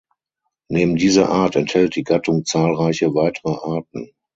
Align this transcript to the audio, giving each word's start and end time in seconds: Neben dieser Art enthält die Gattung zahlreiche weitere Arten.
Neben 0.69 0.95
dieser 0.95 1.29
Art 1.29 1.55
enthält 1.55 1.95
die 1.95 2.03
Gattung 2.03 2.43
zahlreiche 2.43 3.13
weitere 3.13 3.51
Arten. 3.51 4.09